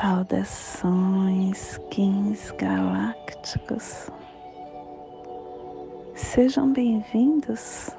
Saudações, 0.00 1.76
Kins 1.90 2.52
galácticos. 2.52 4.08
Sejam 6.14 6.72
bem-vindos 6.72 7.90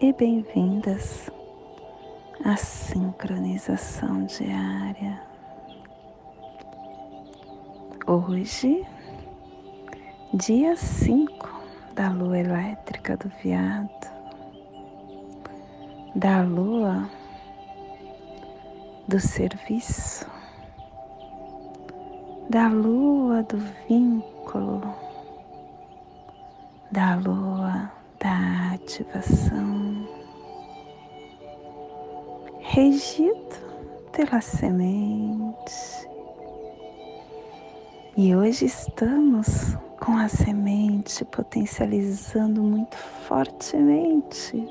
e 0.00 0.12
bem-vindas 0.12 1.28
à 2.44 2.54
sincronização 2.54 4.26
diária. 4.26 5.20
Hoje, 8.06 8.86
dia 10.32 10.76
5 10.76 11.62
da 11.96 12.10
lua 12.10 12.38
elétrica 12.38 13.16
do 13.16 13.28
viado 13.42 13.90
da 16.14 16.42
lua 16.42 17.10
do 19.08 19.18
serviço, 19.18 20.37
da 22.48 22.66
lua 22.68 23.42
do 23.42 23.58
vínculo, 23.86 24.94
da 26.90 27.14
lua 27.16 27.92
da 28.18 28.72
ativação, 28.72 30.08
regido 32.60 33.56
pela 34.12 34.40
semente. 34.40 36.08
E 38.16 38.34
hoje 38.34 38.64
estamos 38.64 39.76
com 40.00 40.16
a 40.16 40.26
semente 40.28 41.24
potencializando 41.26 42.62
muito 42.62 42.96
fortemente. 42.96 44.66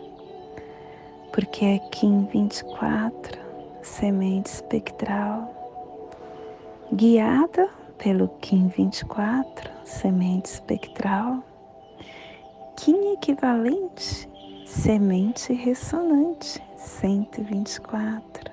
Porque 1.31 1.63
é 1.63 1.79
Kim 1.91 2.25
24, 2.33 3.39
semente 3.83 4.47
espectral, 4.47 5.56
guiada 6.91 7.69
pelo 7.97 8.27
Kim 8.39 8.67
24, 8.67 9.69
semente 9.83 10.49
espectral, 10.49 11.43
Kim 12.75 13.13
equivalente, 13.13 14.29
semente 14.65 15.53
ressonante 15.53 16.61
124, 16.77 18.51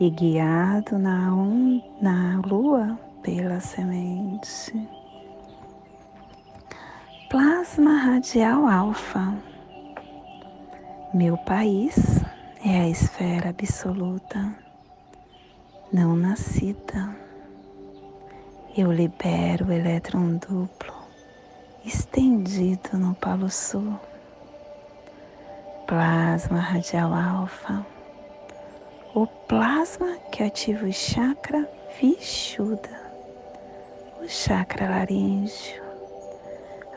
e 0.00 0.10
guiado 0.10 0.98
na, 0.98 1.34
um, 1.34 1.82
na 2.00 2.40
lua 2.46 2.98
pela 3.22 3.60
semente. 3.60 4.88
Plasma 7.28 7.96
radial 7.98 8.66
alfa 8.66 9.36
meu 11.14 11.38
país 11.38 12.22
é 12.62 12.80
a 12.80 12.88
esfera 12.88 13.48
absoluta, 13.48 14.54
não 15.92 16.16
nascida. 16.16 17.16
Eu 18.76 18.92
libero 18.92 19.66
o 19.66 19.72
elétron 19.72 20.36
duplo 20.36 20.94
estendido 21.84 22.98
no 22.98 23.14
Polo 23.14 23.50
Sul. 23.50 23.98
Plasma 25.86 26.58
radial 26.58 27.14
alfa, 27.14 27.84
o 29.14 29.26
plasma 29.26 30.18
que 30.30 30.42
ativa 30.42 30.86
o 30.86 30.92
chakra 30.92 31.66
Vishuddha, 31.98 33.12
o 34.20 34.28
chakra 34.28 34.90
laríngeo, 34.90 35.82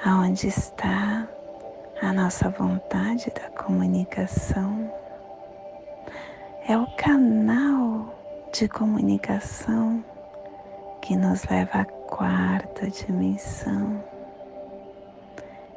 aonde 0.04 0.48
está 0.48 1.26
a 2.02 2.12
nossa 2.12 2.50
vontade 2.50 3.32
da 3.32 3.50
comunicação 3.52 4.92
é 6.68 6.78
o 6.78 6.86
canal 6.96 8.21
de 8.52 8.68
comunicação 8.68 10.04
que 11.02 11.16
nos 11.16 11.46
leva 11.46 11.80
à 11.80 11.86
quarta 11.86 12.90
dimensão. 12.90 14.04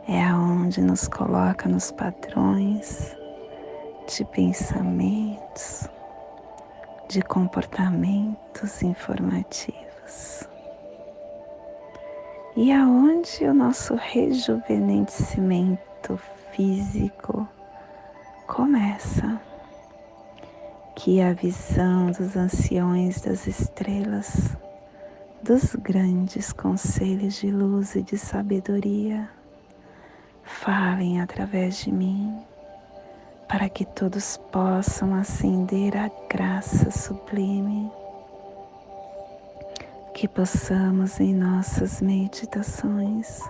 É 0.09 0.25
aonde 0.25 0.83
nos 0.83 1.07
coloca 1.07 1.69
nos 1.69 1.93
padrões 1.93 3.17
de 4.09 4.25
pensamentos, 4.25 5.89
de 7.09 7.23
comportamentos 7.23 8.83
informativos. 8.83 10.49
E 12.57 12.73
aonde 12.73 13.45
o 13.45 13.55
nosso 13.55 13.95
rejuvenescimento 13.95 16.19
físico 16.53 17.49
começa, 18.47 19.41
que 20.95 21.21
a 21.21 21.33
visão 21.33 22.07
dos 22.13 22.37
anciões 22.37 23.21
das 23.21 23.47
estrelas, 23.47 24.57
dos 25.43 25.75
grandes 25.75 26.53
conselhos 26.53 27.35
de 27.35 27.51
luz 27.51 27.97
e 27.97 28.03
de 28.03 28.17
sabedoria, 28.17 29.29
falem 30.45 31.21
através 31.21 31.79
de 31.79 31.91
mim, 31.91 32.41
para 33.49 33.69
que 33.69 33.85
todos 33.85 34.37
possam 34.53 35.15
acender 35.15 35.97
a 35.97 36.09
graça 36.31 36.91
sublime, 36.91 37.91
que 40.15 40.29
possamos 40.29 41.19
em 41.19 41.35
nossas 41.35 42.01
meditações. 42.01 43.41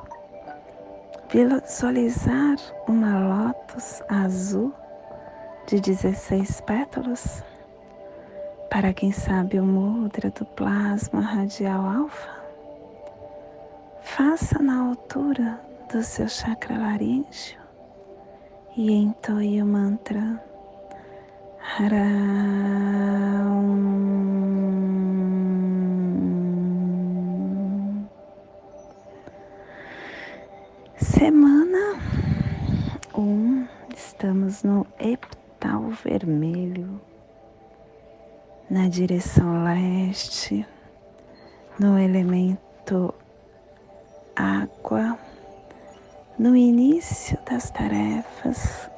Visualizar 1.30 2.56
uma 2.88 3.18
lótus 3.18 4.02
azul 4.08 4.72
de 5.66 5.80
16 5.80 6.60
pétalas. 6.62 7.42
Para 8.70 8.92
quem 8.92 9.12
sabe 9.12 9.58
o 9.58 9.64
mudra 9.64 10.30
do 10.30 10.44
plasma 10.44 11.20
radial 11.20 11.86
alfa, 11.86 12.44
faça 14.02 14.58
na 14.58 14.88
altura 14.88 15.60
do 15.92 16.02
seu 16.02 16.28
chakra 16.28 16.76
laríngeo 16.76 17.60
e 18.76 18.92
entoie 18.92 19.62
o 19.62 19.66
mantra 19.66 20.42
Haram. 21.78 22.04
Semana 30.96 31.98
1, 33.14 33.20
um, 33.20 33.68
estamos 33.96 34.62
no 34.62 34.86
epital 35.64 35.88
vermelho, 35.88 37.00
na 38.68 38.86
direção 38.88 39.64
leste, 39.64 40.66
no 41.78 41.98
elemento 41.98 43.14
água, 44.36 45.18
no 46.38 46.54
início 46.54 47.38
das 47.48 47.70
tarefas, 47.70 48.90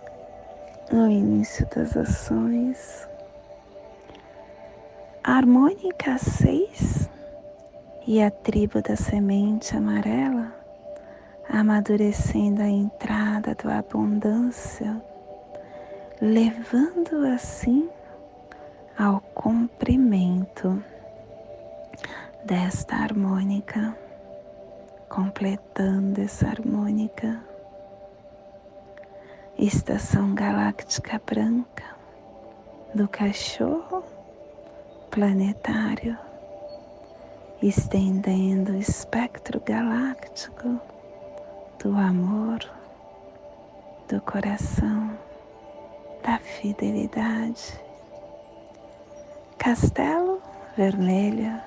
no 0.90 1.08
início 1.08 1.66
das 1.74 1.96
ações. 1.96 3.08
harmônica 5.22 6.18
6 6.18 7.08
e 8.06 8.22
a 8.22 8.30
tribo 8.30 8.80
da 8.82 8.96
semente 8.96 9.76
amarela 9.76 10.52
amadurecendo 11.48 12.60
a 12.62 12.68
entrada 12.68 13.54
da 13.54 13.78
abundância, 13.78 15.00
levando 16.20 17.26
assim 17.26 17.90
ao 18.98 19.20
comprimento 19.34 20.82
desta 22.44 22.96
harmônica, 22.96 23.94
completando 25.08 26.20
essa 26.20 26.48
harmônica. 26.48 27.42
Estação 29.58 30.34
galáctica 30.34 31.20
branca 31.24 31.84
do 32.94 33.08
cachorro 33.08 34.02
planetário, 35.10 36.16
estendendo 37.62 38.72
o 38.72 38.76
espectro 38.76 39.60
galáctico 39.60 40.80
do 41.82 41.96
amor, 41.96 42.58
do 44.08 44.20
coração, 44.20 45.15
da 46.26 46.38
fidelidade. 46.38 47.80
Castelo 49.58 50.42
Vermelho 50.76 51.60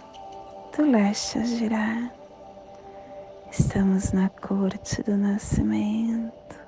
do 0.76 0.84
leste 0.84 1.40
a 1.40 1.44
girar. 1.44 2.12
Estamos 3.50 4.12
na 4.12 4.30
corte 4.30 5.02
do 5.02 5.18
nascimento. 5.18 6.60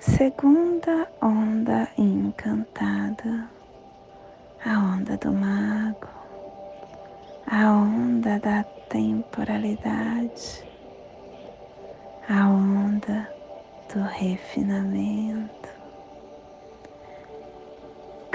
Segunda 0.00 1.08
onda 1.22 1.88
encantada, 1.96 3.48
a 4.64 4.78
onda 4.78 5.16
do 5.16 5.32
mago, 5.32 6.08
a 7.46 7.70
onda 7.70 8.38
da 8.40 8.62
temporalidade 8.88 10.66
a 12.28 12.48
onda 12.48 13.28
do 13.92 14.02
refinamento. 14.02 15.65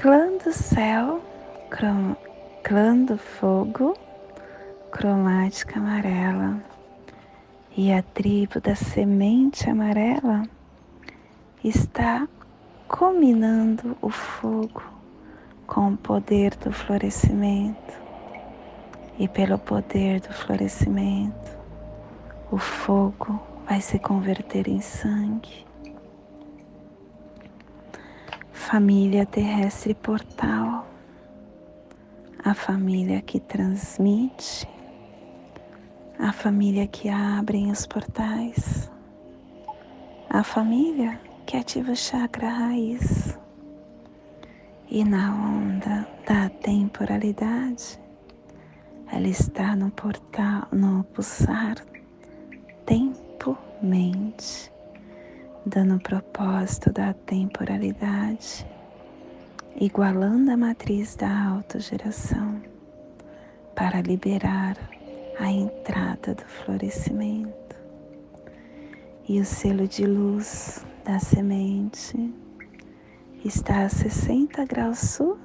Clã 0.02 0.36
do 0.44 0.52
céu, 0.52 1.22
crom, 1.70 2.16
clã 2.64 2.98
do 3.06 3.20
fogo, 3.20 3.96
cromática 4.90 5.78
amarela. 5.78 6.60
E 7.78 7.94
a 7.94 8.02
tribo 8.02 8.60
da 8.60 8.74
semente 8.74 9.70
amarela 9.70 10.42
está 11.64 12.28
combinando 12.88 13.96
o 14.02 14.10
fogo 14.10 14.82
com 15.68 15.90
o 15.94 15.98
poder 15.98 16.56
do 16.56 16.72
florescimento. 16.72 17.94
E 19.20 19.28
pelo 19.28 19.60
poder 19.60 20.20
do 20.20 20.34
florescimento, 20.34 21.56
o 22.52 22.58
fogo 22.58 23.40
vai 23.70 23.80
se 23.80 24.00
converter 24.00 24.68
em 24.68 24.82
sangue. 24.82 25.71
Família 28.72 29.26
terrestre 29.26 29.94
portal, 29.94 30.88
a 32.42 32.54
família 32.54 33.22
que 33.22 33.38
transmite, 33.38 34.66
a 36.18 36.32
família 36.32 36.88
que 36.88 37.10
abre 37.10 37.70
os 37.70 37.86
portais, 37.86 38.90
a 40.30 40.42
família 40.42 41.20
que 41.46 41.58
ativa 41.58 41.92
o 41.92 41.96
chakra 41.98 42.48
raiz. 42.48 43.38
E 44.90 45.04
na 45.04 45.36
onda 45.36 46.08
da 46.26 46.48
temporalidade, 46.62 48.00
ela 49.12 49.28
está 49.28 49.76
no 49.76 49.92
portal, 49.92 50.70
no 50.72 51.04
pulsar 51.14 51.76
tempo-mente, 52.86 54.72
dando 55.66 55.96
o 55.96 56.00
propósito 56.00 56.92
da 56.92 57.14
temporalidade, 57.14 58.68
igualando 59.80 60.52
a 60.52 60.58
matriz 60.58 61.16
da 61.16 61.50
autogeração 61.50 62.62
para 63.76 64.02
liberar 64.02 64.78
a 65.40 65.50
entrada 65.52 66.36
do 66.36 66.44
florescimento. 66.44 67.52
E 69.28 69.40
o 69.40 69.46
selo 69.46 69.88
de 69.88 70.06
luz 70.06 70.86
da 71.06 71.20
semente 71.20 72.34
está 73.46 73.86
a 73.86 73.90
60 73.90 74.66
graus 74.66 75.00
sul 75.00 75.38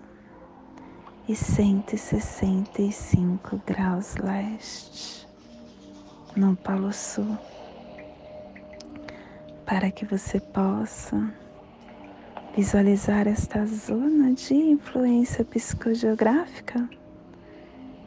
e 1.29 1.35
165 1.35 3.61
graus 3.67 4.15
leste 4.17 5.27
no 6.37 6.55
Polo 6.55 6.93
Sul, 6.93 7.37
para 9.67 9.91
que 9.91 10.07
você 10.07 10.41
possa 10.41 11.35
visualizar 12.57 13.29
esta 13.29 13.67
zona 13.67 14.33
de 14.33 14.55
influência 14.55 15.45
psicogeográfica. 15.45 16.89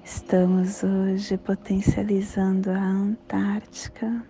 Estamos 0.04 0.84
hoje 0.84 1.38
potencializando 1.38 2.72
a 2.72 2.80
Antártica 2.80 4.26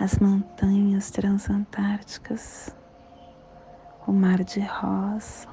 as 0.00 0.16
montanhas 0.20 1.10
transantárticas, 1.10 2.72
o 4.06 4.12
mar 4.12 4.44
de 4.44 4.60
rosa, 4.60 5.48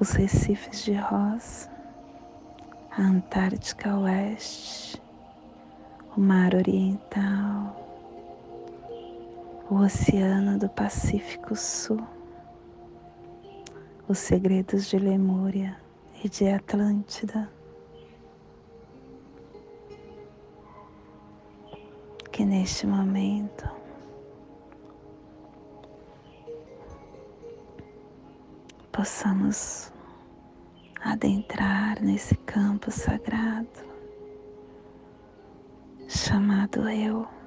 os 0.00 0.10
recifes 0.12 0.82
de 0.82 0.94
rosa, 0.94 1.70
a 2.90 3.02
Antártica 3.02 3.96
Oeste, 3.96 5.00
o 6.16 6.20
mar 6.20 6.52
Oriental, 6.56 7.79
o 9.70 9.76
Oceano 9.76 10.58
do 10.58 10.68
Pacífico 10.68 11.54
Sul, 11.54 12.04
os 14.08 14.18
segredos 14.18 14.88
de 14.88 14.98
Lemúria 14.98 15.76
e 16.24 16.28
de 16.28 16.48
Atlântida 16.48 17.48
que 22.32 22.44
neste 22.44 22.84
momento 22.84 23.70
possamos 28.90 29.92
adentrar 31.00 32.02
nesse 32.02 32.34
campo 32.38 32.90
sagrado 32.90 33.88
chamado 36.08 36.88
Eu. 36.88 37.39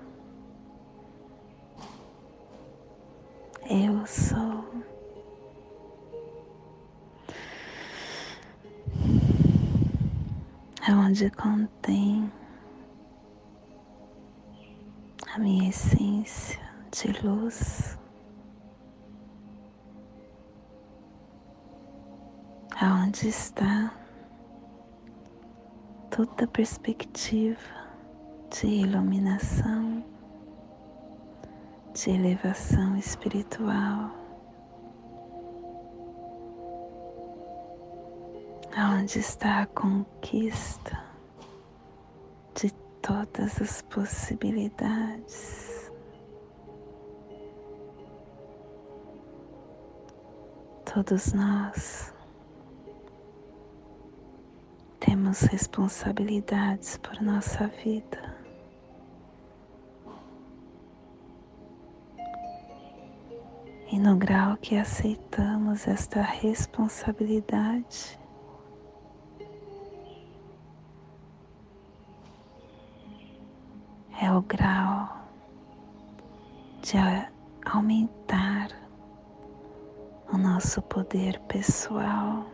Eu 3.75 4.05
sou. 4.05 4.63
É 10.87 10.94
onde 10.94 11.31
contém 11.31 12.31
a 15.33 15.39
minha 15.39 15.69
essência 15.69 16.61
de 16.92 17.25
luz, 17.25 17.97
aonde 22.80 23.30
está 23.30 23.92
toda 26.11 26.45
perspectiva 26.45 27.57
de 28.51 28.68
iluminação, 28.68 29.93
de 31.94 32.09
elevação 32.09 32.97
espiritual, 32.97 34.09
aonde 38.76 39.19
está 39.19 39.62
a 39.62 39.68
conquista 39.68 41.00
de 42.56 42.71
todas 43.00 43.62
as 43.62 43.83
possibilidades. 43.83 45.92
Todos 50.92 51.31
nós 51.33 52.12
temos 55.00 55.42
responsabilidades 55.42 56.97
por 56.97 57.21
nossa 57.21 57.68
vida. 57.68 58.43
E 63.94 64.00
no 64.00 64.16
grau 64.16 64.57
que 64.57 64.76
aceitamos 64.76 65.88
esta 65.88 66.19
responsabilidade, 66.19 68.19
é 74.19 74.31
o 74.31 74.42
grau 74.42 75.16
de 76.81 76.97
aumentar 77.68 78.69
o 80.33 80.40
nosso 80.40 80.81
poder 80.81 81.40
pessoal. 81.42 82.47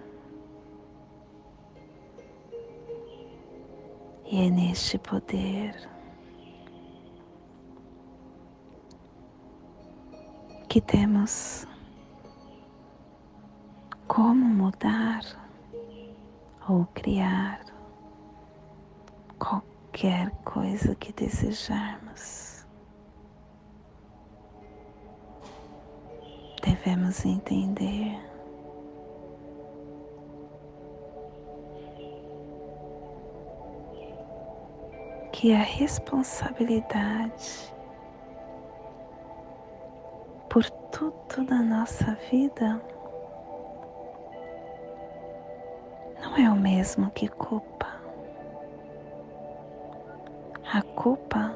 E 4.26 4.46
é 4.46 4.50
neste 4.50 4.98
poder 4.98 5.90
que 10.80 10.82
temos 10.82 11.68
como 14.08 14.46
mudar 14.46 15.22
ou 16.70 16.86
criar 16.94 17.60
qualquer 19.38 20.32
coisa 20.46 20.96
que 20.96 21.12
desejarmos. 21.12 22.66
Devemos 26.64 27.26
entender 27.26 28.18
que 35.34 35.54
a 35.54 35.64
responsabilidade 35.64 37.74
por 40.50 40.68
tudo 40.68 41.44
na 41.48 41.62
nossa 41.62 42.18
vida 42.32 42.82
não 46.20 46.36
é 46.38 46.50
o 46.50 46.56
mesmo 46.56 47.12
que 47.12 47.28
culpa. 47.28 47.88
A 50.74 50.82
culpa, 50.82 51.56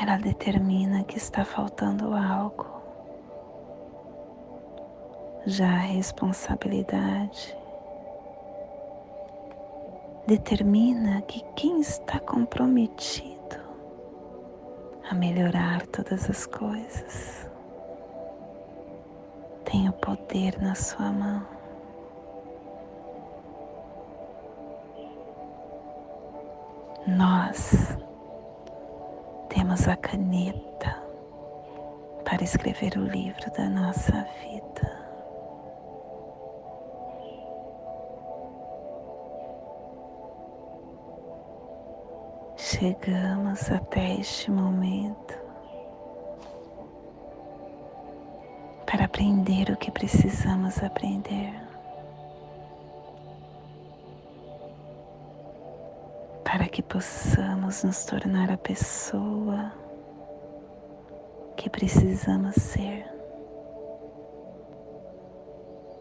ela 0.00 0.16
determina 0.16 1.04
que 1.04 1.18
está 1.18 1.44
faltando 1.44 2.14
algo. 2.14 2.66
Já 5.46 5.68
a 5.68 5.78
responsabilidade 5.78 7.56
determina 10.26 11.22
que 11.22 11.42
quem 11.54 11.80
está 11.80 12.18
comprometido 12.18 13.37
a 15.10 15.14
melhorar 15.14 15.86
todas 15.86 16.28
as 16.28 16.46
coisas. 16.46 17.48
Tem 19.64 19.88
o 19.88 19.92
poder 19.92 20.60
na 20.60 20.74
sua 20.74 21.10
mão. 21.10 21.46
Nós 27.06 27.96
temos 29.48 29.88
a 29.88 29.96
caneta 29.96 31.02
para 32.24 32.44
escrever 32.44 32.98
o 32.98 33.04
livro 33.04 33.50
da 33.52 33.68
nossa 33.68 34.26
vida. 34.42 34.67
Chegamos 42.78 43.72
até 43.72 44.20
este 44.20 44.52
momento 44.52 45.34
para 48.86 49.06
aprender 49.06 49.72
o 49.72 49.76
que 49.76 49.90
precisamos 49.90 50.80
aprender. 50.80 51.60
Para 56.44 56.68
que 56.68 56.80
possamos 56.80 57.82
nos 57.82 58.04
tornar 58.04 58.52
a 58.52 58.56
pessoa 58.56 59.72
que 61.56 61.68
precisamos 61.68 62.54
ser. 62.54 63.04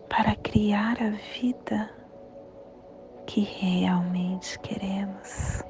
Para 0.07 0.35
criar 0.35 1.01
a 1.01 1.09
vida 1.09 1.89
que 3.25 3.41
realmente 3.59 4.59
queremos. 4.59 5.66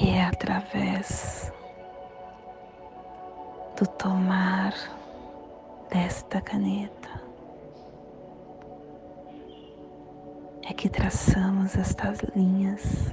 E 0.00 0.10
é 0.10 0.24
através 0.24 1.52
do 3.76 3.86
tomar 3.86 4.74
desta 5.90 6.40
caneta 6.40 7.24
é 10.68 10.72
que 10.72 10.88
traçamos 10.88 11.76
estas 11.76 12.20
linhas. 12.34 13.12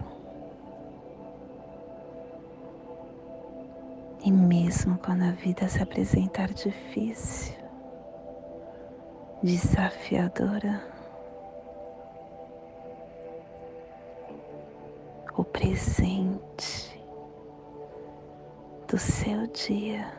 E 4.24 4.32
mesmo 4.32 4.98
quando 5.00 5.24
a 5.24 5.32
vida 5.32 5.68
se 5.68 5.82
apresentar 5.82 6.54
difícil, 6.54 7.56
desafiadora, 9.44 10.82
o 15.38 15.44
presente 15.44 17.00
do 18.88 18.98
seu 18.98 19.46
dia 19.48 20.12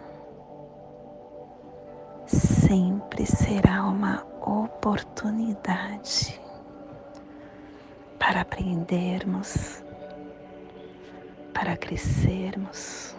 sempre 2.27 3.25
será 3.27 3.85
uma 3.85 4.25
oportunidade 4.41 6.41
para 8.19 8.41
aprendermos, 8.41 9.85
para 11.53 11.77
crescermos, 11.77 13.15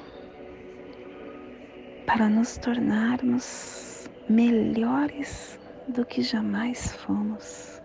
para 2.07 2.27
nos 2.27 2.57
tornarmos 2.57 4.09
melhores 4.27 5.59
do 5.88 6.03
que 6.05 6.23
jamais 6.23 6.93
fomos. 6.93 7.82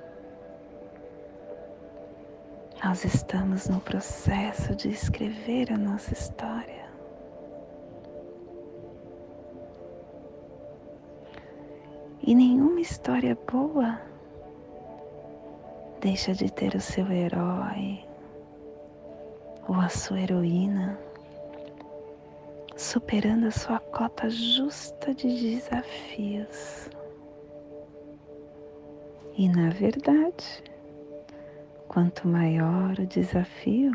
Nós 2.85 3.05
estamos 3.05 3.69
no 3.69 3.81
processo 3.81 4.75
de 4.75 4.89
escrever 4.89 5.73
a 5.73 5.77
nossa 5.77 6.13
história. 6.13 6.89
E 12.23 12.35
nenhuma 12.35 12.81
história 12.81 13.37
boa 13.51 14.01
deixa 16.01 16.33
de 16.33 16.53
ter 16.53 16.75
o 16.75 16.81
seu 16.81 17.11
herói 17.11 18.05
ou 19.69 19.75
a 19.75 19.89
sua 19.89 20.21
heroína 20.21 20.99
superando 22.77 23.49
a 23.49 23.51
sua 23.51 23.81
cota 23.81 24.31
justa 24.31 25.13
de 25.13 25.57
desafios. 25.57 26.89
E 29.37 29.49
na 29.49 29.71
verdade, 29.71 30.63
Quanto 31.88 32.28
maior 32.28 33.00
o 33.00 33.07
desafio, 33.07 33.92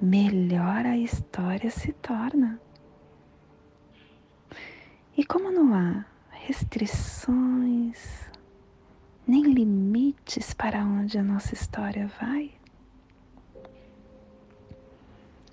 melhor 0.00 0.86
a 0.86 0.96
história 0.96 1.70
se 1.70 1.92
torna. 1.92 2.58
E 5.14 5.22
como 5.22 5.52
não 5.52 5.74
há 5.74 6.06
restrições, 6.30 8.30
nem 9.26 9.42
limites 9.42 10.54
para 10.54 10.82
onde 10.82 11.18
a 11.18 11.22
nossa 11.22 11.52
história 11.52 12.10
vai, 12.18 12.50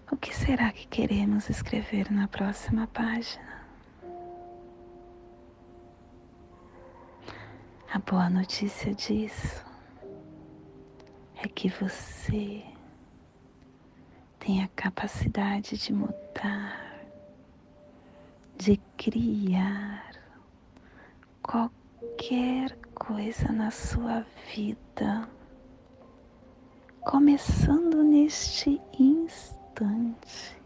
o 0.10 0.15
que 0.15 0.34
será 0.34 0.72
que 0.72 0.88
queremos 0.88 1.50
escrever 1.50 2.10
na 2.10 2.29
próxima 2.29 2.88
página? 2.88 3.67
A 7.93 8.00
boa 8.00 8.29
notícia 8.29 8.96
disso 8.96 9.67
é 11.44 11.48
que 11.48 11.70
você 11.70 12.63
tem 14.39 14.63
a 14.63 14.67
capacidade 14.70 15.77
de 15.77 15.94
mudar, 15.94 17.06
de 18.56 18.77
criar 18.98 20.15
qualquer 21.44 22.75
coisa 22.96 23.51
na 23.51 23.70
sua 23.70 24.25
vida, 24.53 25.29
começando 27.01 28.03
neste 28.03 28.82
instante. 29.00 30.58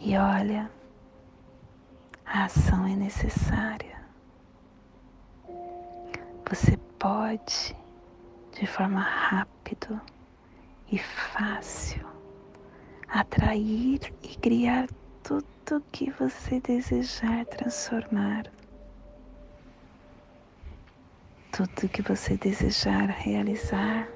E 0.00 0.18
olha, 0.18 0.70
a 2.26 2.44
ação 2.44 2.86
é 2.86 2.94
necessária 2.94 3.93
você 6.48 6.76
pode, 6.98 7.76
de 8.52 8.66
forma 8.66 9.00
rápida 9.00 10.00
e 10.90 10.98
fácil, 10.98 12.06
atrair 13.08 14.12
e 14.22 14.36
criar 14.36 14.88
tudo 15.22 15.82
que 15.90 16.10
você 16.10 16.60
desejar 16.60 17.46
transformar. 17.46 18.44
Tudo 21.50 21.88
que 21.88 22.02
você 22.02 22.36
desejar 22.36 23.06
realizar. 23.06 24.08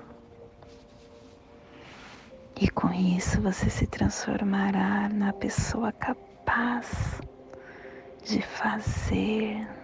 E 2.60 2.68
com 2.68 2.92
isso 2.92 3.40
você 3.40 3.70
se 3.70 3.86
transformará 3.86 5.08
na 5.08 5.32
pessoa 5.32 5.92
capaz 5.92 7.20
de 8.24 8.42
fazer 8.42 9.77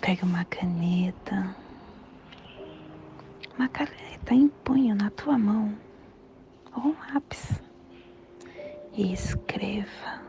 Pega 0.00 0.26
uma 0.26 0.44
caneta, 0.46 1.54
uma 3.56 3.68
caneta 3.68 4.34
em 4.34 4.48
punho 4.48 4.96
na 4.96 5.10
tua 5.10 5.38
mão 5.38 5.78
ou 6.74 6.86
um 6.86 6.96
lápis 7.14 7.62
e 8.94 9.12
escreva. 9.12 10.22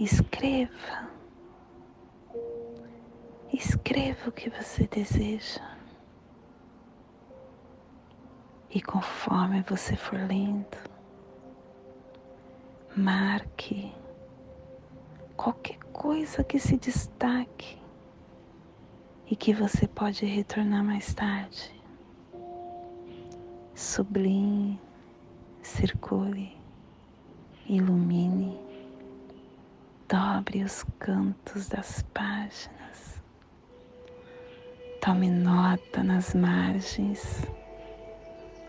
Escreva. 0.00 1.08
Escreva 3.52 4.28
o 4.28 4.32
que 4.32 4.50
você 4.50 4.88
deseja. 4.88 5.62
E 8.68 8.82
conforme 8.82 9.62
você 9.62 9.94
for 9.94 10.18
lendo, 10.18 10.91
Marque 12.94 13.90
qualquer 15.34 15.78
coisa 15.94 16.44
que 16.44 16.58
se 16.58 16.76
destaque 16.76 17.80
e 19.26 19.34
que 19.34 19.54
você 19.54 19.88
pode 19.88 20.26
retornar 20.26 20.84
mais 20.84 21.14
tarde. 21.14 21.74
Sublinhe, 23.74 24.78
circule, 25.62 26.54
ilumine, 27.66 28.60
dobre 30.06 30.62
os 30.62 30.84
cantos 30.98 31.70
das 31.70 32.02
páginas. 32.12 33.22
Tome 35.00 35.30
nota 35.30 36.02
nas 36.04 36.34
margens 36.34 37.46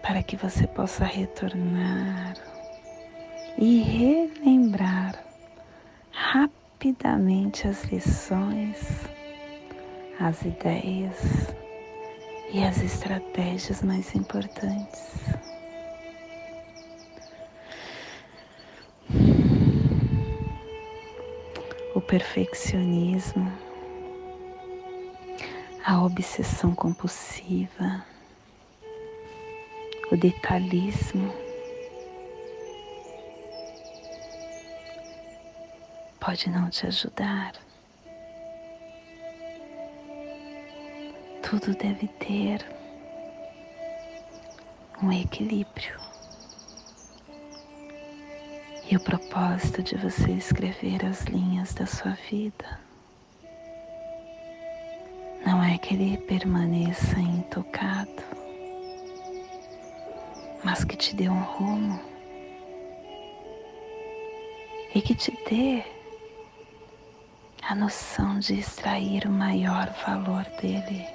para 0.02 0.24
que 0.24 0.38
você 0.38 0.66
possa 0.66 1.04
retornar 1.04 2.53
e 3.58 3.82
relembrar 3.82 5.24
rapidamente 6.12 7.68
as 7.68 7.84
lições, 7.86 9.06
as 10.20 10.42
ideias 10.44 11.54
e 12.52 12.64
as 12.64 12.82
estratégias 12.84 13.82
mais 13.84 14.14
importantes. 14.16 15.14
O 21.96 22.02
perfeccionismo, 22.02 23.52
a 25.86 26.04
obsessão 26.04 26.74
compulsiva, 26.74 28.04
o 30.12 30.18
detalhismo 30.18 31.43
pode 36.24 36.50
não 36.50 36.70
te 36.70 36.88
ajudar. 36.88 37.54
Tudo 41.42 41.76
deve 41.76 42.08
ter 42.08 42.66
um 45.02 45.12
equilíbrio. 45.12 46.00
E 48.90 48.96
o 48.96 49.00
propósito 49.02 49.84
de 49.84 49.98
você 49.98 50.32
escrever 50.32 51.06
as 51.06 51.24
linhas 51.24 51.74
da 51.74 51.86
sua 51.86 52.12
vida 52.30 52.80
não 55.46 55.62
é 55.62 55.78
que 55.78 55.94
ele 55.94 56.18
permaneça 56.20 57.20
intocado, 57.20 58.24
mas 60.64 60.86
que 60.86 60.96
te 60.96 61.16
dê 61.16 61.28
um 61.28 61.44
rumo 61.44 62.00
e 64.96 65.02
que 65.02 65.16
te 65.16 65.32
dê 65.50 65.84
a 67.70 67.76
noção 67.76 68.40
de 68.40 68.60
extrair 68.60 69.26
o 69.26 69.32
maior 69.32 69.90
valor 70.06 70.44
dele. 70.62 71.08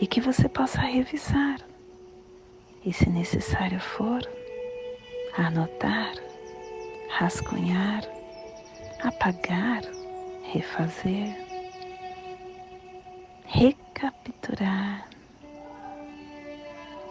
E 0.00 0.06
que 0.06 0.20
você 0.20 0.48
possa 0.48 0.80
revisar, 0.80 1.60
e 2.84 2.92
se 2.92 3.08
necessário 3.08 3.78
for, 3.78 4.20
anotar, 5.36 6.14
rascunhar, 7.10 8.02
apagar, 9.02 9.82
refazer, 10.42 11.36
recapturar 13.46 15.08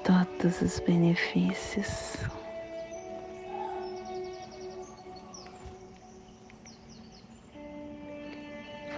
todos 0.03 0.61
os 0.61 0.79
benefícios 0.79 2.40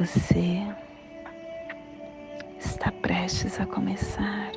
Você 0.04 0.62
está 2.60 2.92
prestes 2.92 3.58
a 3.58 3.66
começar 3.66 4.52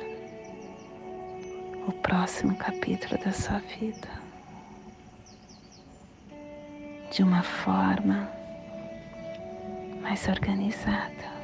o 1.87 1.91
próximo 1.93 2.53
capítulo 2.57 3.17
da 3.23 3.31
sua 3.31 3.59
vida 3.59 4.09
de 7.09 7.23
uma 7.23 7.43
forma 7.43 8.29
mais 10.01 10.27
organizada. 10.27 11.36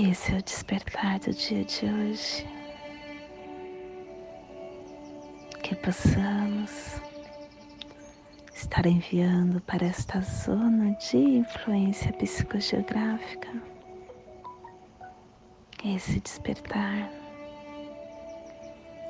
Esse 0.00 0.32
é 0.32 0.38
o 0.38 0.42
despertar 0.42 1.18
do 1.18 1.32
dia 1.32 1.64
de 1.64 1.84
hoje. 1.84 2.46
Que 5.60 5.74
possamos 5.74 7.02
estar 8.54 8.86
enviando 8.86 9.60
para 9.62 9.84
esta 9.84 10.20
zona 10.20 10.92
de 10.92 11.16
influência 11.16 12.12
psicogeográfica 12.12 13.48
esse 15.84 16.20
despertar 16.20 17.10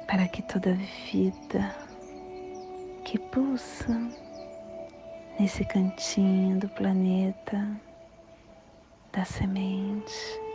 para 0.06 0.26
que 0.26 0.40
toda 0.40 0.72
vida 1.12 1.76
que 3.04 3.18
pulsa 3.18 3.92
nesse 5.38 5.66
cantinho 5.66 6.58
do 6.58 6.68
planeta 6.70 7.78
da 9.12 9.26
semente 9.26 10.47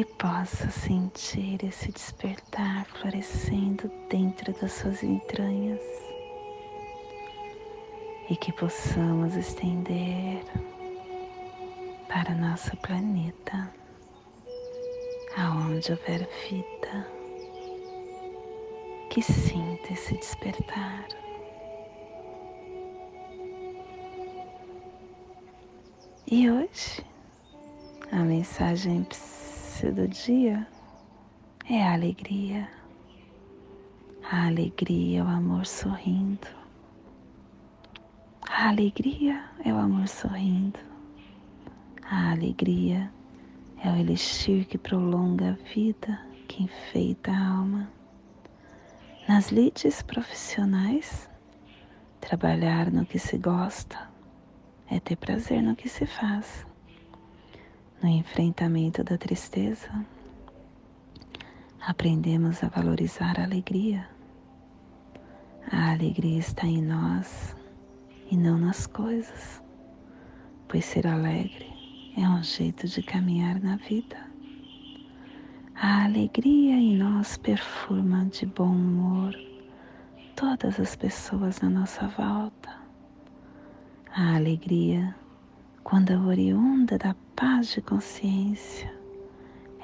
que 0.00 0.06
possa 0.14 0.70
sentir 0.70 1.62
esse 1.62 1.92
despertar 1.92 2.86
florescendo 2.86 3.90
dentro 4.08 4.50
das 4.54 4.72
suas 4.72 5.02
entranhas 5.02 5.82
e 8.30 8.34
que 8.34 8.50
possamos 8.50 9.36
estender 9.36 10.42
para 12.08 12.34
nosso 12.34 12.74
planeta, 12.78 13.70
aonde 15.36 15.92
houver 15.92 16.26
vida, 16.48 17.06
que 19.10 19.20
sinta 19.20 19.92
esse 19.92 20.16
despertar. 20.16 21.08
E 26.26 26.50
hoje 26.50 27.04
a 28.10 28.20
mensagem 28.20 29.02
do 29.88 30.06
dia 30.06 30.66
é 31.68 31.82
a 31.82 31.94
alegria. 31.94 32.68
A 34.30 34.46
alegria 34.46 35.20
é 35.20 35.24
o 35.24 35.26
amor 35.26 35.64
sorrindo. 35.64 36.46
A 38.46 38.68
alegria 38.68 39.42
é 39.64 39.72
o 39.72 39.78
amor 39.78 40.06
sorrindo. 40.06 40.78
A 42.02 42.32
alegria 42.32 43.10
é 43.82 43.90
o 43.90 43.96
elixir 43.96 44.66
que 44.66 44.76
prolonga 44.76 45.50
a 45.50 45.72
vida, 45.72 46.20
que 46.46 46.62
enfeita 46.62 47.32
a 47.32 47.48
alma. 47.48 47.90
Nas 49.26 49.50
lides 49.50 50.02
profissionais, 50.02 51.28
trabalhar 52.20 52.90
no 52.90 53.06
que 53.06 53.18
se 53.18 53.38
gosta 53.38 54.10
é 54.90 55.00
ter 55.00 55.16
prazer 55.16 55.62
no 55.62 55.74
que 55.74 55.88
se 55.88 56.04
faz 56.04 56.66
no 58.02 58.08
enfrentamento 58.08 59.04
da 59.04 59.18
tristeza, 59.18 59.90
aprendemos 61.80 62.62
a 62.64 62.68
valorizar 62.68 63.38
a 63.38 63.44
alegria. 63.44 64.08
A 65.70 65.90
alegria 65.92 66.38
está 66.38 66.66
em 66.66 66.82
nós 66.82 67.54
e 68.30 68.36
não 68.36 68.58
nas 68.58 68.86
coisas, 68.86 69.62
pois 70.68 70.84
ser 70.84 71.06
alegre 71.06 71.70
é 72.16 72.28
um 72.28 72.42
jeito 72.42 72.86
de 72.88 73.02
caminhar 73.02 73.60
na 73.60 73.76
vida. 73.76 74.16
A 75.74 76.04
alegria 76.04 76.74
em 76.74 76.96
nós 76.96 77.36
perfuma 77.36 78.26
de 78.26 78.46
bom 78.46 78.70
humor 78.70 79.34
todas 80.34 80.80
as 80.80 80.96
pessoas 80.96 81.60
na 81.60 81.68
nossa 81.68 82.08
volta. 82.08 82.70
A 84.10 84.36
alegria 84.36 85.14
quando 85.90 86.12
a 86.12 86.20
oriunda 86.20 86.96
da 86.96 87.16
paz 87.34 87.72
de 87.72 87.82
consciência 87.82 88.94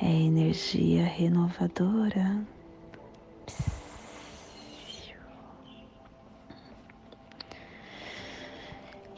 é 0.01 0.09
energia 0.09 1.05
renovadora. 1.05 2.47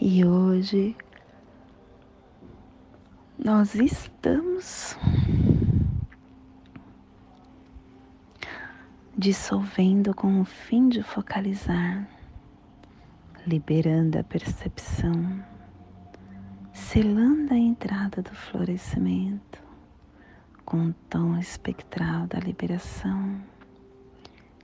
E 0.01 0.25
hoje 0.25 0.97
nós 3.39 3.75
estamos 3.75 4.97
dissolvendo 9.15 10.15
com 10.15 10.41
o 10.41 10.45
fim 10.47 10.89
de 10.89 11.03
focalizar, 11.03 12.09
liberando 13.47 14.19
a 14.19 14.25
percepção 14.25 15.58
selando 16.91 17.53
a 17.53 17.59
entrada 17.59 18.23
do 18.23 18.31
florescimento 18.31 19.63
com 20.65 20.87
o 20.87 20.95
tom 21.11 21.37
espectral 21.37 22.27
da 22.27 22.39
liberação, 22.39 23.39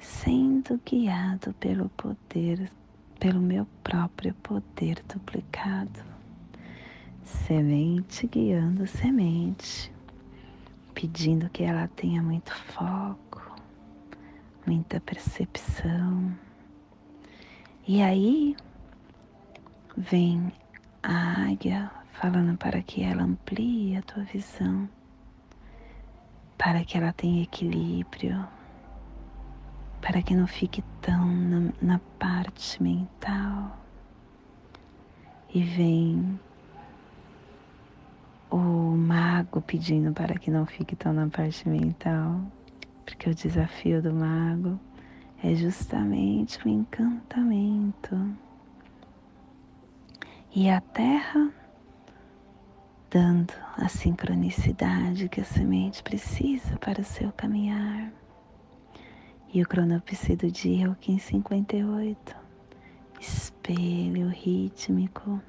sendo 0.01 0.81
guiado 0.87 1.53
pelo 1.61 1.91
poder, 1.91 2.73
pelo 3.21 3.43
meu 3.43 3.67
próprio 3.83 4.33
poder 4.37 5.03
duplicado. 5.07 6.03
Semente 7.23 8.27
guiando 8.27 8.87
semente, 8.87 9.93
pedindo 10.95 11.51
que 11.51 11.63
ela 11.63 11.89
tenha 11.89 12.23
muito 12.23 12.55
foco, 12.55 13.55
muita 14.67 14.99
percepção 14.99 16.35
E 17.87 18.01
aí 18.01 18.57
vem 19.95 20.51
a 21.03 21.51
águia 21.51 21.91
falando 22.15 22.57
para 22.57 22.81
que 22.81 23.03
ela 23.03 23.25
amplie 23.25 23.97
a 23.97 24.03
tua 24.03 24.23
visão, 24.25 24.89
para 26.57 26.85
que 26.85 26.97
ela 26.97 27.13
tenha 27.13 27.43
equilíbrio, 27.43 28.47
para 30.01 30.23
que 30.23 30.35
não 30.35 30.47
fique 30.47 30.83
tão 31.01 31.27
na, 31.27 31.73
na 31.83 31.99
parte 32.19 32.83
mental. 32.83 33.77
E 35.53 35.63
vem 35.63 36.39
o 38.51 38.57
mago 38.57 39.61
pedindo 39.61 40.13
para 40.13 40.39
que 40.39 40.51
não 40.51 40.67
fique 40.67 40.95
tão 40.95 41.13
na 41.13 41.29
parte 41.29 41.69
mental, 41.69 42.41
porque 43.05 43.29
o 43.29 43.35
desafio 43.35 44.01
do 44.01 44.13
mago 44.13 44.79
é 45.43 45.55
justamente 45.55 46.65
o 46.65 46.69
encantamento. 46.69 48.17
E 50.55 50.71
a 50.71 50.81
terra 50.81 51.53
dando 53.15 53.55
a 53.77 53.89
sincronicidade 53.89 55.29
que 55.29 55.41
a 55.41 55.45
semente 55.45 56.03
precisa 56.03 56.77
para 56.79 57.01
o 57.01 57.05
seu 57.05 57.31
caminhar. 57.31 58.13
E 59.53 59.63
o 59.63 59.69
cronopse 59.69 60.35
do 60.35 60.51
dia 60.51 60.87
é 60.87 60.89
o 60.89 60.97
1558, 61.01 62.35
espelho 63.21 64.27
rítmico, 64.31 65.41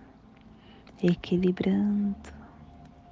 equilibrando, 1.01 2.15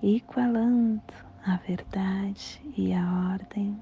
igualando 0.04 1.02
a 1.44 1.58
verdade 1.58 2.62
e 2.78 2.94
a 2.94 3.32
ordem. 3.34 3.76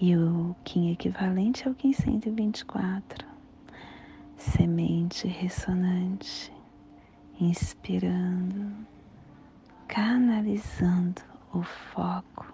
E 0.00 0.16
o 0.16 0.56
Kim 0.64 0.90
equivalente 0.90 1.68
é 1.68 1.70
o 1.70 1.76
1524, 1.76 3.28
semente 4.38 5.28
ressonante, 5.28 6.50
inspirando, 7.38 8.88
canalizando 9.88 11.22
o 11.52 11.62
foco 11.62 12.46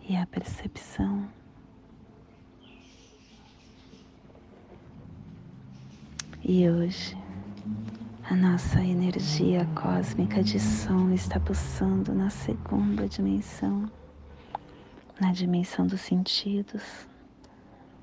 e 0.00 0.16
a 0.16 0.26
percepção. 0.26 1.28
E 6.42 6.68
hoje 6.68 7.16
a 8.24 8.34
nossa 8.34 8.80
energia 8.80 9.68
cósmica 9.74 10.42
de 10.42 10.58
som 10.58 11.10
está 11.12 11.38
pulsando 11.38 12.14
na 12.14 12.30
segunda 12.30 13.06
dimensão, 13.06 13.90
na 15.20 15.32
dimensão 15.32 15.86
dos 15.86 16.00
sentidos, 16.00 17.06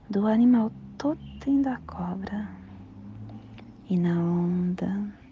do 0.09 0.27
animal 0.27 0.71
totem 0.97 1.61
da 1.61 1.77
cobra 1.87 2.47
e 3.89 3.97
na 3.97 4.13
onda 4.13 5.22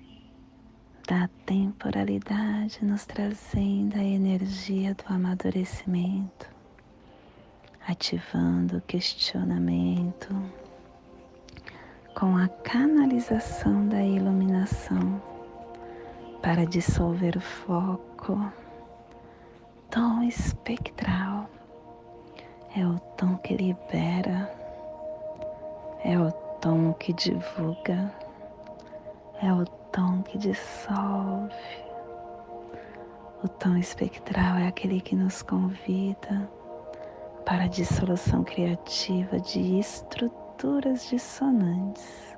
da 1.11 1.29
temporalidade, 1.45 2.85
nos 2.85 3.05
trazendo 3.05 3.97
a 3.97 4.01
energia 4.01 4.95
do 4.95 5.13
amadurecimento, 5.13 6.49
ativando 7.85 8.77
o 8.77 8.81
questionamento 8.81 10.33
com 12.17 12.37
a 12.37 12.47
canalização 12.47 13.89
da 13.89 14.01
iluminação 14.01 15.21
para 16.41 16.65
dissolver 16.65 17.35
o 17.35 17.41
foco. 17.41 18.49
Tom 19.89 20.23
espectral 20.23 21.49
é 22.73 22.87
o 22.87 22.97
tom 23.17 23.35
que 23.35 23.57
libera, 23.57 24.49
é 26.05 26.17
o 26.17 26.31
tom 26.61 26.93
que 26.93 27.11
divulga, 27.11 28.15
é 29.41 29.51
o 29.51 29.80
tom 29.91 30.21
que 30.23 30.37
dissolve. 30.37 31.53
O 33.43 33.47
tom 33.47 33.75
espectral 33.77 34.57
é 34.57 34.67
aquele 34.67 35.01
que 35.01 35.15
nos 35.15 35.41
convida 35.41 36.49
para 37.45 37.63
a 37.63 37.67
dissolução 37.67 38.43
criativa 38.43 39.39
de 39.39 39.79
estruturas 39.79 41.09
dissonantes. 41.09 42.37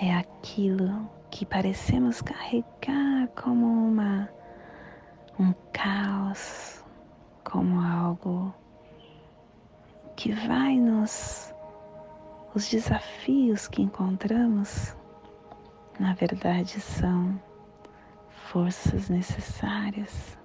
É 0.00 0.14
aquilo 0.14 1.08
que 1.30 1.44
parecemos 1.44 2.22
carregar 2.22 3.28
como 3.34 3.66
uma 3.66 4.28
um 5.38 5.54
caos, 5.72 6.84
como 7.44 7.80
algo 7.80 8.54
que 10.16 10.32
vai 10.32 10.76
nos 10.76 11.54
os 12.54 12.68
desafios 12.68 13.68
que 13.68 13.80
encontramos, 13.80 14.94
na 16.00 16.14
verdade 16.14 16.80
são 16.80 17.38
forças 18.48 19.10
necessárias 19.10 20.38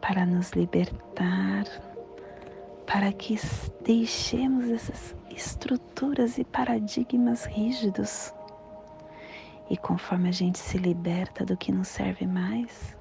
para 0.00 0.24
nos 0.24 0.52
libertar 0.52 1.64
para 2.86 3.12
que 3.12 3.36
deixemos 3.84 4.70
essas 4.70 5.16
estruturas 5.28 6.38
e 6.38 6.44
paradigmas 6.44 7.44
rígidos. 7.44 8.32
E 9.68 9.76
conforme 9.76 10.28
a 10.28 10.32
gente 10.32 10.58
se 10.58 10.78
liberta 10.78 11.44
do 11.44 11.56
que 11.56 11.72
não 11.72 11.84
serve 11.84 12.24
mais, 12.24 12.96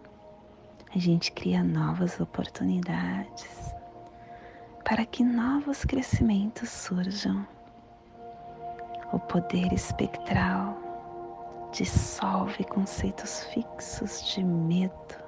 a 0.93 0.97
gente 0.97 1.31
cria 1.31 1.63
novas 1.63 2.19
oportunidades 2.19 3.71
para 4.83 5.05
que 5.05 5.23
novos 5.23 5.85
crescimentos 5.85 6.69
surjam. 6.69 7.47
O 9.13 9.19
poder 9.19 9.71
espectral 9.71 10.86
dissolve 11.71 12.63
conceitos 12.65 13.43
fixos 13.45 14.25
de 14.33 14.43
medo, 14.43 15.27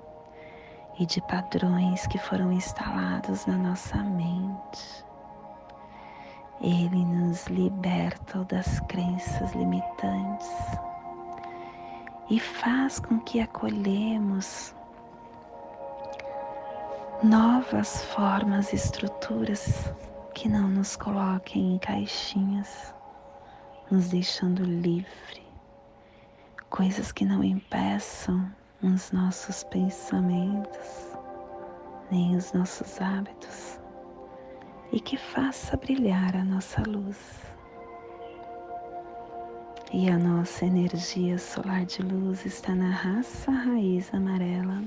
e 0.99 1.05
de 1.05 1.21
padrões 1.21 2.05
que 2.07 2.17
foram 2.17 2.51
instalados 2.51 3.45
na 3.45 3.57
nossa 3.57 3.95
mente. 3.97 5.05
Ele 6.61 7.05
nos 7.05 7.47
liberta 7.47 8.43
das 8.43 8.81
crenças 8.81 9.53
limitantes 9.53 10.51
e 12.29 12.37
faz 12.37 12.99
com 12.99 13.17
que 13.21 13.39
acolhemos 13.39 14.75
novas 17.23 18.03
formas 18.03 18.73
e 18.73 18.75
estruturas 18.75 19.93
que 20.35 20.49
não 20.49 20.67
nos 20.67 20.97
coloquem 20.97 21.75
em 21.75 21.77
caixinhas, 21.77 22.93
nos 23.89 24.09
deixando 24.09 24.63
livre, 24.63 25.48
coisas 26.69 27.11
que 27.11 27.25
não 27.25 27.43
impeçam 27.43 28.49
os 28.81 29.11
nossos 29.11 29.63
pensamentos, 29.65 31.17
nem 32.11 32.35
os 32.35 32.53
nossos 32.53 33.01
hábitos, 33.01 33.79
e 34.91 34.99
que 34.99 35.17
faça 35.17 35.75
brilhar 35.77 36.35
a 36.35 36.43
nossa 36.43 36.81
luz. 36.87 37.41
E 39.91 40.09
a 40.09 40.17
nossa 40.17 40.65
energia 40.65 41.39
solar 41.39 41.83
de 41.85 42.03
luz 42.03 42.45
está 42.45 42.75
na 42.75 42.91
raça 42.91 43.49
raiz 43.49 44.13
amarela. 44.13 44.83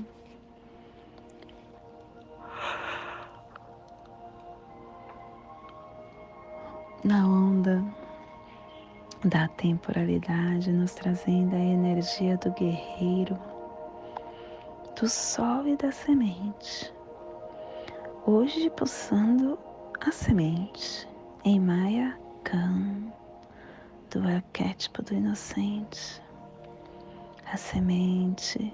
Na 7.03 7.27
onda 7.27 7.83
da 9.25 9.47
temporalidade, 9.47 10.71
nos 10.71 10.93
trazendo 10.93 11.55
a 11.55 11.59
energia 11.59 12.35
do 12.37 12.51
guerreiro 12.51 13.39
do 14.99 15.07
sol 15.07 15.67
e 15.67 15.75
da 15.77 15.91
semente. 15.91 16.93
Hoje 18.25 18.69
pulsando 18.69 19.57
a 20.01 20.11
semente 20.11 21.07
em 21.43 21.59
Maya 21.59 22.17
Khan, 22.43 23.11
do 24.11 24.27
arquétipo 24.27 25.01
do 25.01 25.13
inocente. 25.13 26.21
A 27.51 27.57
semente 27.57 28.73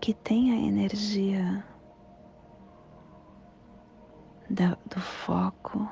que 0.00 0.14
tem 0.14 0.52
a 0.52 0.56
energia 0.56 1.64
da, 4.48 4.76
do 4.86 5.00
foco, 5.00 5.88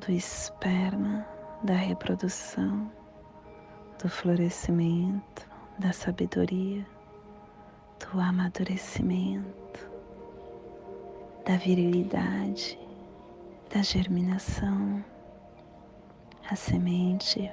do 0.00 0.12
esperma, 0.12 1.26
da 1.62 1.74
reprodução, 1.74 2.90
do 4.02 4.08
florescimento, 4.08 5.46
da 5.78 5.92
sabedoria 5.92 6.86
do 8.00 8.18
amadurecimento, 8.18 9.90
da 11.44 11.56
virilidade, 11.56 12.78
da 13.72 13.82
germinação, 13.82 15.04
a 16.50 16.56
semente. 16.56 17.52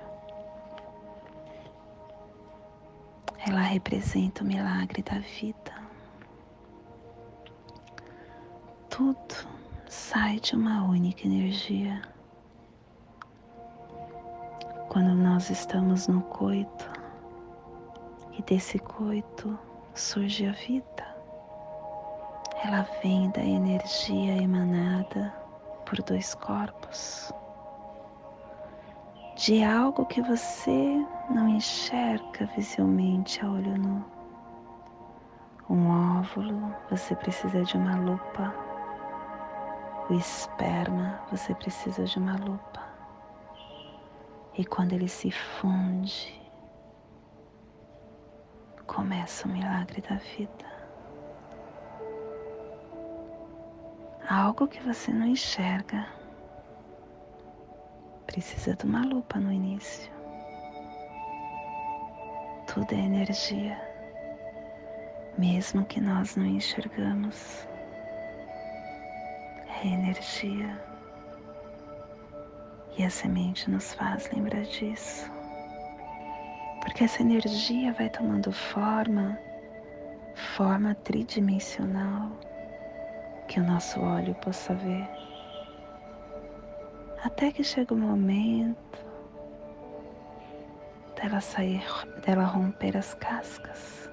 Ela 3.46 3.62
representa 3.62 4.44
o 4.44 4.48
milagre 4.48 5.04
da 5.04 5.20
vida. 5.20 5.74
Tudo 8.90 9.48
sai 9.88 10.40
de 10.40 10.56
uma 10.56 10.86
única 10.86 11.28
energia. 11.28 12.02
Quando 14.90 15.14
nós 15.14 15.50
estamos 15.50 16.08
no 16.08 16.22
coito 16.22 16.90
e 18.38 18.42
desse 18.44 18.80
coito 18.80 19.58
surge 19.94 20.48
a 20.48 20.52
vida. 20.52 21.18
Ela 22.64 22.88
vem 23.02 23.30
da 23.32 23.44
energia 23.44 24.42
emanada 24.42 25.34
por 25.86 26.02
dois 26.04 26.34
corpos, 26.36 27.32
de 29.36 29.64
algo 29.64 30.06
que 30.06 30.22
você 30.22 31.06
não 31.30 31.48
enxerga 31.50 32.46
visualmente 32.56 33.44
a 33.44 33.50
olho 33.50 33.78
nu. 33.78 34.06
Um 35.70 36.20
óvulo, 36.20 36.74
você 36.90 37.14
precisa 37.16 37.62
de 37.64 37.76
uma 37.76 37.98
lupa. 37.98 38.54
O 40.10 40.14
esperma, 40.14 41.20
você 41.30 41.54
precisa 41.54 42.06
de 42.06 42.18
uma 42.18 42.38
lupa. 42.38 42.87
E 44.58 44.66
quando 44.66 44.94
ele 44.94 45.08
se 45.08 45.30
funde, 45.30 46.34
começa 48.88 49.48
o 49.48 49.52
milagre 49.52 50.02
da 50.02 50.16
vida. 50.16 50.66
Algo 54.28 54.68
que 54.68 54.82
você 54.82 55.12
não 55.12 55.28
enxerga 55.28 56.08
precisa 58.26 58.76
de 58.76 58.86
uma 58.86 59.06
lupa 59.06 59.40
no 59.40 59.52
início. 59.52 60.12
Tudo 62.66 62.94
é 62.94 62.98
energia, 62.98 63.80
mesmo 65.38 65.86
que 65.86 66.02
nós 66.02 66.36
não 66.36 66.46
enxergamos. 66.46 67.68
É 69.84 69.88
energia. 69.88 70.87
E 72.98 73.04
a 73.04 73.10
semente 73.12 73.70
nos 73.70 73.94
faz 73.94 74.28
lembrar 74.32 74.64
disso. 74.64 75.32
Porque 76.82 77.04
essa 77.04 77.22
energia 77.22 77.94
vai 77.94 78.10
tomando 78.10 78.52
forma, 78.52 79.38
forma 80.56 80.96
tridimensional, 80.96 82.32
que 83.48 83.60
o 83.60 83.64
nosso 83.64 84.00
olho 84.02 84.34
possa 84.36 84.74
ver. 84.74 85.08
Até 87.24 87.52
que 87.52 87.64
chega 87.64 87.94
o 87.94 87.98
momento 87.98 89.06
dela 91.22 91.40
sair, 91.40 91.86
dela 92.26 92.46
romper 92.46 92.98
as 92.98 93.14
cascas. 93.14 94.10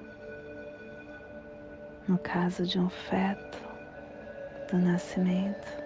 No 2.07 2.19
caso 2.19 2.67
de 2.67 2.79
um 2.79 2.89
feto 2.89 3.57
do 4.69 4.77
nascimento, 4.77 5.84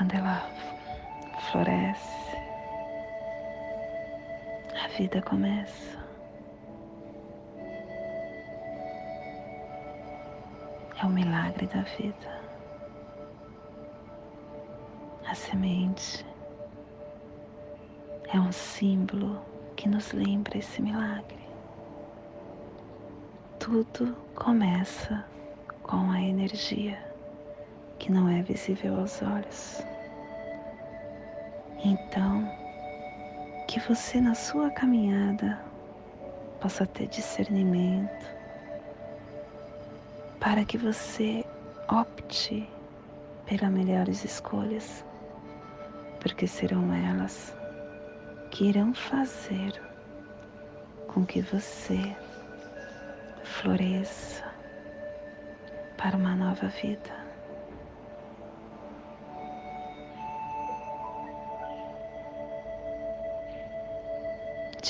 quando 0.00 0.14
ela 0.14 0.40
floresce, 1.50 2.34
a 4.82 4.88
vida 4.96 5.20
começa. 5.20 6.02
É 11.02 11.04
o 11.04 11.10
milagre 11.10 11.66
da 11.66 11.82
vida. 11.82 12.40
A 15.28 15.34
semente 15.34 16.24
é 18.32 18.40
um 18.40 18.52
símbolo 18.52 19.42
que 19.76 19.86
nos 19.86 20.12
lembra 20.12 20.56
esse 20.56 20.80
milagre. 20.80 21.46
Tudo 23.58 24.16
começa 24.34 25.26
com 25.82 26.10
a 26.10 26.22
energia 26.22 27.09
que 28.00 28.10
não 28.10 28.28
é 28.28 28.42
visível 28.42 28.98
aos 28.98 29.20
olhos. 29.20 29.82
Então, 31.84 32.50
que 33.68 33.78
você 33.78 34.20
na 34.20 34.34
sua 34.34 34.70
caminhada 34.70 35.60
possa 36.58 36.86
ter 36.86 37.06
discernimento 37.08 38.26
para 40.40 40.64
que 40.64 40.78
você 40.78 41.44
opte 41.88 42.66
pelas 43.46 43.70
melhores 43.70 44.24
escolhas, 44.24 45.04
porque 46.20 46.46
serão 46.46 46.92
elas 46.92 47.54
que 48.50 48.64
irão 48.64 48.94
fazer 48.94 49.80
com 51.06 51.26
que 51.26 51.42
você 51.42 52.16
floresça 53.44 54.44
para 55.98 56.16
uma 56.16 56.34
nova 56.34 56.68
vida. 56.68 57.29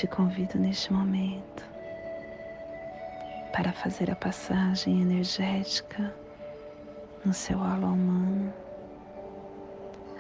Te 0.01 0.07
convido 0.07 0.59
neste 0.59 0.91
momento 0.91 1.63
para 3.53 3.71
fazer 3.71 4.11
a 4.11 4.17
passagem 4.17 5.03
energética 5.03 6.15
no 7.23 7.35
seu 7.35 7.63
alma 7.63 7.89
humano, 7.89 8.51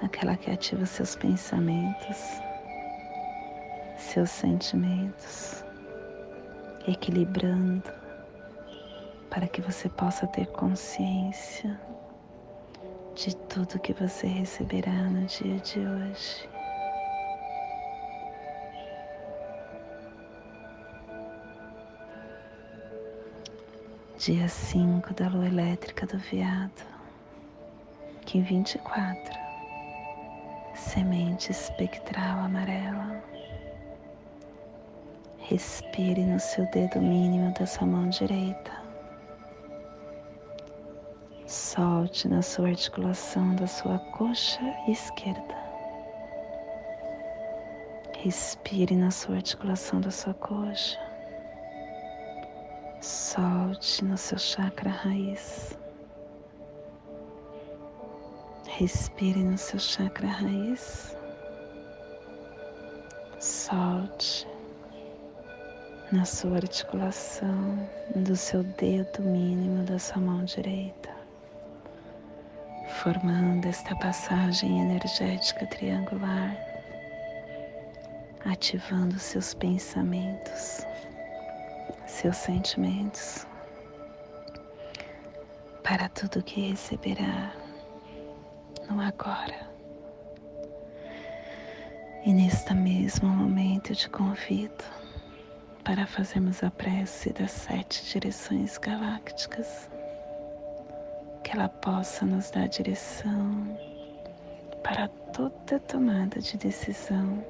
aquela 0.02 0.36
que 0.36 0.50
ativa 0.50 0.84
seus 0.84 1.16
pensamentos, 1.16 2.42
seus 3.96 4.28
sentimentos, 4.28 5.64
equilibrando 6.86 7.90
para 9.30 9.48
que 9.48 9.62
você 9.62 9.88
possa 9.88 10.26
ter 10.26 10.44
consciência 10.48 11.80
de 13.14 13.34
tudo 13.34 13.80
que 13.80 13.94
você 13.94 14.26
receberá 14.26 14.92
no 14.92 15.24
dia 15.24 15.56
de 15.56 15.78
hoje. 15.78 16.59
Dia 24.20 24.46
5 24.48 25.14
da 25.14 25.30
lua 25.30 25.46
elétrica 25.46 26.06
do 26.06 26.18
veado, 26.18 26.83
que 28.26 28.37
em 28.37 28.42
24, 28.42 29.18
semente 30.74 31.50
espectral 31.50 32.40
amarela. 32.40 33.24
Respire 35.38 36.22
no 36.22 36.38
seu 36.38 36.70
dedo 36.70 37.00
mínimo 37.00 37.54
da 37.54 37.64
sua 37.64 37.87
mão 37.87 38.11
direita. 38.11 38.70
Solte 41.46 42.28
na 42.28 42.42
sua 42.42 42.68
articulação 42.68 43.56
da 43.56 43.66
sua 43.66 43.98
coxa 44.18 44.61
esquerda. 44.87 45.56
Respire 48.18 48.94
na 48.94 49.11
sua 49.11 49.37
articulação 49.37 49.98
da 49.98 50.11
sua 50.11 50.35
coxa. 50.35 51.09
Solte 53.00 54.04
no 54.04 54.18
seu 54.18 54.38
chakra 54.38 54.90
raiz. 54.90 55.74
Respire 58.76 59.42
no 59.42 59.56
seu 59.56 59.78
chakra 59.78 60.28
raiz. 60.28 61.16
Solte 63.38 64.46
na 66.12 66.26
sua 66.26 66.56
articulação 66.56 67.88
do 68.14 68.36
seu 68.36 68.62
dedo 68.62 69.22
mínimo 69.22 69.82
da 69.84 69.98
sua 69.98 70.20
mão 70.20 70.44
direita, 70.44 71.08
formando 73.00 73.64
esta 73.64 73.96
passagem 73.96 74.78
energética 74.78 75.66
triangular, 75.68 76.54
ativando 78.44 79.18
seus 79.18 79.54
pensamentos 79.54 80.84
seus 82.10 82.36
sentimentos. 82.36 83.46
Para 85.82 86.08
tudo 86.08 86.42
que 86.42 86.70
receberá 86.70 87.52
no 88.88 89.00
agora. 89.00 89.70
E 92.24 92.32
neste 92.32 92.74
mesmo 92.74 93.28
momento 93.28 93.92
eu 93.92 93.96
te 93.96 94.10
convido 94.10 94.84
para 95.82 96.06
fazermos 96.06 96.62
a 96.62 96.70
prece 96.70 97.32
das 97.32 97.50
sete 97.50 98.04
direções 98.12 98.76
galácticas, 98.76 99.88
que 101.42 101.52
ela 101.52 101.68
possa 101.68 102.26
nos 102.26 102.50
dar 102.50 102.68
direção 102.68 103.78
para 104.82 105.08
toda 105.32 105.80
tomada 105.80 106.40
de 106.40 106.58
decisão 106.58 107.42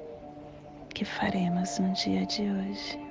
que 0.93 1.03
faremos 1.03 1.77
no 1.79 1.91
dia 1.93 2.25
de 2.25 2.43
hoje 2.43 3.10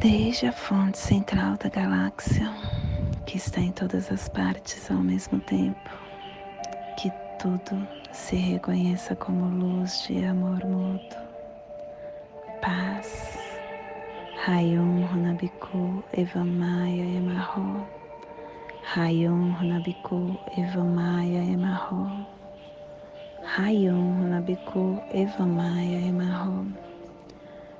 Desde 0.00 0.46
a 0.46 0.52
fonte 0.52 0.96
central 0.96 1.58
da 1.58 1.68
galáxia, 1.68 2.50
que 3.26 3.36
está 3.36 3.60
em 3.60 3.70
todas 3.70 4.10
as 4.10 4.30
partes 4.30 4.90
ao 4.90 4.96
mesmo 4.96 5.38
tempo, 5.40 5.90
que 6.96 7.12
tudo 7.38 7.86
se 8.10 8.34
reconheça 8.34 9.14
como 9.14 9.44
luz 9.44 10.04
de 10.06 10.24
amor 10.24 10.64
mútuo, 10.64 11.20
paz. 12.62 13.38
Rayon 14.46 15.06
Runabiku 15.06 16.02
Evamaya 16.14 17.04
Emarro. 17.04 17.86
Rayon 18.94 19.52
Runabiku 19.52 20.34
Evamaya 20.56 21.44
Emarro. 21.44 22.26
Rayon 23.42 24.30
Nabiku 24.30 24.98
Evamaya 25.12 26.08
Emarro. 26.08 26.89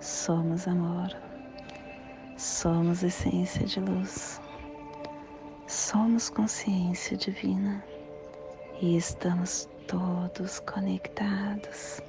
somos 0.00 0.66
amor, 0.66 1.14
somos 2.36 3.02
essência 3.02 3.66
de 3.66 3.80
luz, 3.80 4.40
somos 5.66 6.30
consciência 6.30 7.16
divina. 7.16 7.84
E 8.80 8.96
estamos 8.96 9.68
todos 9.86 10.58
conectados 10.60 12.00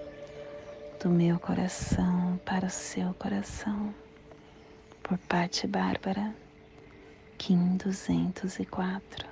do 1.04 1.10
meu 1.10 1.38
coração 1.38 2.40
para 2.46 2.68
o 2.68 2.70
seu 2.70 3.14
coração. 3.16 3.94
Por 5.04 5.18
parte 5.18 5.68
Bárbara 5.68 6.34
Kim 7.38 7.76
204 7.76 9.28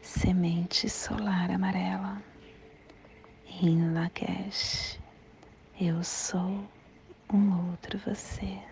Semente 0.00 0.88
solar 0.88 1.50
amarela. 1.50 2.22
Em 3.60 3.92
Lakesh 3.92 5.00
Eu 5.80 6.04
sou 6.04 6.62
um 7.32 7.70
outro 7.70 7.98
você. 7.98 8.71